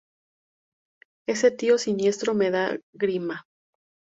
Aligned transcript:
Ese 1.27 1.51
tío 1.51 1.77
siniestro 1.77 2.33
me 2.33 2.49
da 2.49 2.75
grima 2.91 3.45